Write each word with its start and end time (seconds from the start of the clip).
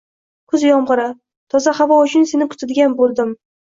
Kuz 0.53 0.63
yomg‘iri, 0.67 1.05
toza 1.55 1.75
havo 1.81 1.99
uchun 2.07 2.27
seni 2.33 2.49
kutadigan 2.55 2.97
bo‘ldim...ng 3.03 3.37